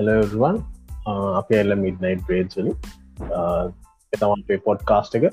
[0.00, 0.58] හෙලවන්
[1.40, 2.76] අප එල්ල midnight bread වලින්.
[4.12, 5.26] එතම අපේ පොඩ් කාස්ට එක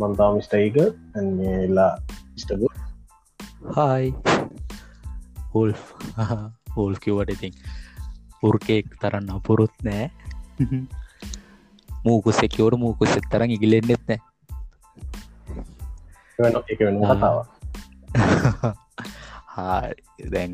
[0.00, 1.92] මන්තා මිස්ටයික එල්ලා
[2.42, 2.62] ස්ටබ
[3.76, 4.04] හයි
[5.54, 5.72] හුල්
[6.76, 7.56] හෝල් කිවට ඉතින්
[8.42, 10.10] උර්කෙක් තරන්න අපුරුත් නෑ.
[12.04, 14.20] මූකුසෙකවට මූකුසෙත් තරන් ඉගිලෙන්න්නෙත් නෑ.
[16.72, 17.36] එක වෙන කතාව
[19.56, 19.82] හා
[20.32, 20.52] දැන්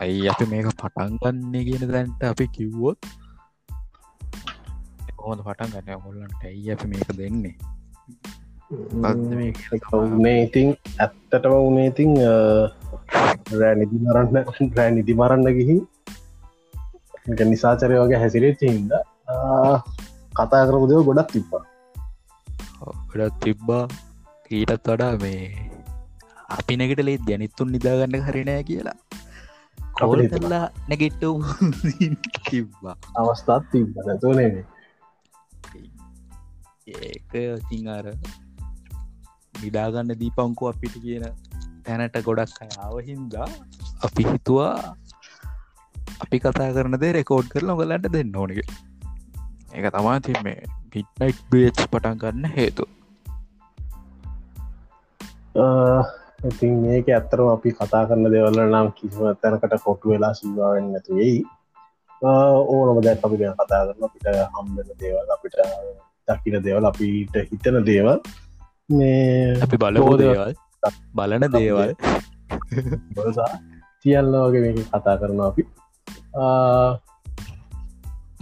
[0.00, 2.98] ඇයි අපි මේක පටන් ගන්න කියන දැන්ට අපි කිව්වොත්
[5.24, 7.54] හොඳ පටන් ගන්න හොල්ලන්ට ඇයි අපි මේක දෙන්නේ?
[10.16, 10.68] උනේ ඉතින්
[11.04, 12.10] ඇත්තටම උනේ ඉතිං
[13.60, 14.36] රෑ නිදි මරන්න
[14.76, 15.80] රෑ නිදි මරන්න ගිහින්
[17.52, 18.92] නිසාචරය වගේ හැසිරේච්ච හින්ද
[20.38, 21.62] කතා කරපු දෙව ගොඩක් තිබ්බා.
[23.10, 23.84] ගොඩත් තිබ්බා.
[24.50, 25.42] ඊටත් වඩා මේ
[26.56, 28.98] අපි නැකට ලේ දැනිත්තුන් නිදාගන්න හරිනෑ කියලා
[30.00, 31.24] කවල් කරලා නැගෙට්ට
[32.48, 32.96] කිව්වා.
[33.20, 34.50] අවස්ථාත් තිබ නැතුනේ
[36.88, 37.32] ඒක
[37.68, 38.06] තිං අර
[39.54, 41.26] නිදාගන්න දීපංකු අපිට කියන
[41.86, 43.48] තැනට ගොඩක් අයාව හින්දා
[44.06, 44.74] අපි හිතුවා
[46.24, 48.60] අපි කතා කරනද රෙකෝඩ් කරලා ගලන්ට දෙන්න ඕනක
[49.74, 50.60] ඒක තමා ති මේ
[50.92, 52.84] පිට්නයිට් බේච් පටන් ගන්න හේතු
[56.48, 61.40] ඉතින් මේක ඇත්තරම අපි කතා කරන්න දෙවල්ල නම් කිසිම තැනකට කොට්ටු වෙලා සිවාවෙන් නැතුවෙයි
[62.22, 65.56] ඕනම දැක් අපි ගැන කතා කරන අපිට හම්බෙන දේවල් අපිට
[66.28, 68.18] දකින දේවල් අපිට හිතන දේවල්.
[68.90, 70.54] මේ අපි බලහෝ දේවල්.
[71.18, 71.92] බලන දේවල්.
[74.02, 75.62] තියල්ල වගේ මේක කතා කරන අපි.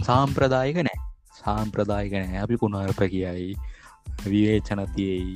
[0.07, 0.99] සාම්ප්‍රදායක නෑ.
[1.41, 2.37] සාම්ප්‍රදායක නෑ.
[2.45, 3.49] අපි කුණාරප කියයි
[4.23, 5.35] විවේචනතියෙයි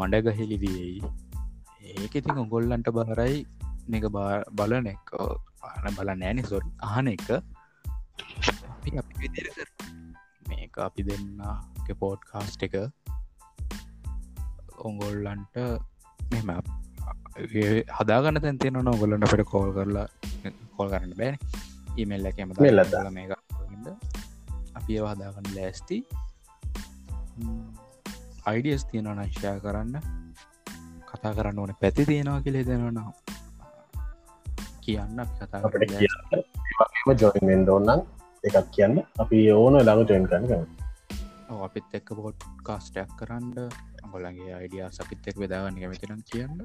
[0.00, 0.98] මඩගහෙලිදියෙයි
[1.86, 3.36] ඒක ඉතින් ඔගොල්ලන්ට බහරයි.
[3.96, 4.06] එක
[4.58, 5.10] බලන එක.
[5.96, 7.28] බල නෑනෙ සොරි අහන එක.
[10.48, 11.28] මේක අපි දෙන්න
[12.00, 12.76] පෝට් කාස්ට එක.
[14.88, 15.56] ඔගොල්ලන්ට
[16.32, 16.50] මෙම
[17.98, 20.06] හදාගන්න තැන්තින නොගොල්ලන්ට පෙට කෝල් කරලා
[20.76, 21.32] කෝල් කරන්න බෑ
[22.02, 22.82] ඉමල්ල කැම මෙල්ල
[23.16, 23.32] මේක
[24.78, 25.98] අපි හදාගන්න ලෑස්ති.
[28.50, 29.94] අයිඩියස් තියෙන නශ්‍යා කරන්න
[31.10, 31.72] කතා කරන්න ඕන.
[31.82, 33.12] පැති තියෙනවා කියලේ දෙනවා
[34.84, 37.18] කියන්න අපි කතා අපට කියන්න.
[37.22, 38.00] ජොයිමෙන්ඩ ඕන්නම්
[38.48, 38.96] එකක් කියන්න.
[39.22, 40.84] අපි ඕන ළඟ ජොයින් කරන්න කරන්න
[41.66, 43.54] අපිත් එක්ක බොට් කාස්ටයක් කරන්න.
[44.04, 46.60] අගොලගේ අයිඩිය සපිත් එක් වෙදාගන්න කැමතිනම් කියන්න.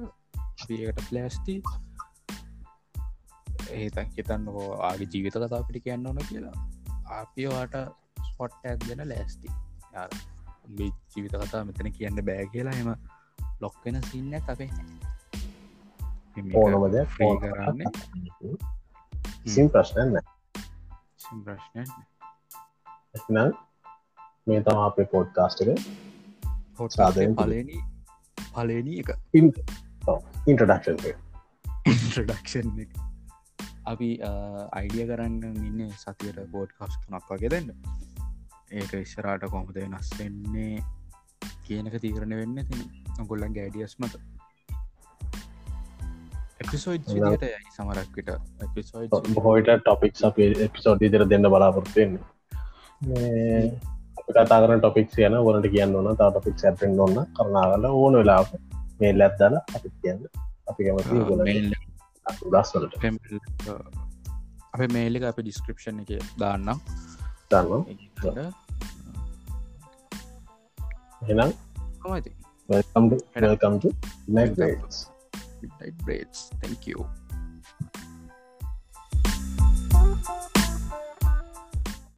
[0.70, 1.54] ඒකට ප්ලෑස්ති
[3.78, 6.56] ඒතන් හිතන්නකෝ ආගේ ජීවිත කතා පිටි කියන්න ඕන කියලා.
[7.20, 7.74] අපිවාට
[8.28, 9.48] ස්පොට්ටක් දෙන ලෑස්ති
[10.78, 12.90] ජීවිත කතා මෙතන කියන්න බෑ කියලා එම
[13.64, 14.70] ලොක්වෙන සින්න අපේ
[16.60, 17.80] ඕනමද ්‍රී කරන්න.
[19.54, 20.16] සිම් ප්‍රශ්නන්න
[21.44, 23.38] ප්‍රශ්න
[24.46, 25.68] මේ තම අපේ පෝඩ් කාස්ටක
[26.78, 27.78] හොටාදය පලනි
[28.54, 29.10] පලනී එක.
[29.40, 31.00] ඉන්ටඩක්ෂන්
[31.90, 32.68] ඉන්ට්‍රඩක්ෂන්
[33.92, 34.08] අපි
[34.78, 35.36] අයිඩිය කරන්න
[35.68, 37.70] ඉන්න සතියට බෝඩ් කාස් නක් වගේ දෙන්න.
[38.72, 40.76] ඒක ඉස්සරාට කොමද වෙනස් වෙන්නේ
[41.72, 42.78] කියනක තීරණ වෙන්න ති
[43.30, 44.14] ගොල්ලන් ගෑඩියස් මත.
[46.62, 48.30] එපිසෝඩ් යයි සමරක්විට
[48.66, 52.22] එපිසෝඩ් හොයිට ටොපික් අප එපිසෝඩ් ඉදිර දෙන්න බලාපොරත්තුවෙන්නේ
[54.28, 58.42] කතා කරන ටොපික් යන වලට කියන්න ඕන තා ටොපික් ඇටෙන් ඔන්න කරනාගල ඕන වෙලා
[59.00, 60.22] මේ ලැත්දල අපි කියන්න.
[60.70, 61.40] අපි කැමති ගොල
[62.52, 62.94] දස්වලට
[64.74, 66.10] අප මේලික අප ඩිස්ක්‍රපෂන් එක
[66.42, 66.78] දාන්නම්.
[67.50, 67.82] දන්න
[71.28, 71.54] Henang.
[72.68, 73.54] Welcome to, Henang.
[73.54, 73.94] welcome to
[74.26, 75.10] Midnight Braids.
[75.62, 76.50] Midnight Braids.
[76.60, 77.06] Thank you.